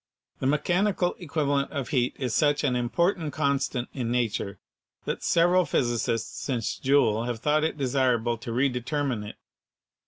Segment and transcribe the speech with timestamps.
[0.39, 4.57] The mechanical equivalent of heat is such an important constant in nature
[5.05, 9.35] that several physicists since Joule have thought it desirable to redetermine it.